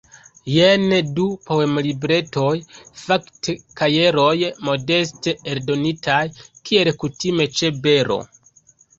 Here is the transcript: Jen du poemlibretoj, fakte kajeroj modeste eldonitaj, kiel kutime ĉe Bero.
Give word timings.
Jen 0.51 0.93
du 1.17 1.23
poemlibretoj, 1.49 2.53
fakte 3.01 3.53
kajeroj 3.81 4.33
modeste 4.69 5.33
eldonitaj, 5.53 6.17
kiel 6.71 6.91
kutime 7.05 7.47
ĉe 7.61 7.71
Bero. 7.85 8.19